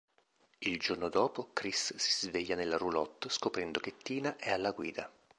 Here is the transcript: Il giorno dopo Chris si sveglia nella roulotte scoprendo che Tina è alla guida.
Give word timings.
Il 0.61 0.79
giorno 0.79 1.09
dopo 1.09 1.51
Chris 1.53 1.95
si 1.95 2.25
sveglia 2.25 2.55
nella 2.55 2.75
roulotte 2.77 3.29
scoprendo 3.29 3.79
che 3.79 3.97
Tina 4.01 4.35
è 4.35 4.49
alla 4.49 4.71
guida. 4.71 5.07